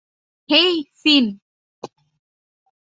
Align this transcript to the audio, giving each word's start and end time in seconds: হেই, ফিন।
হেই, 0.49 0.73
ফিন। 1.01 1.25